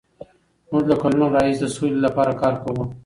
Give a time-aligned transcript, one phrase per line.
[0.71, 2.83] موږ له کلونو راهیسې د سولې لپاره کار کوو.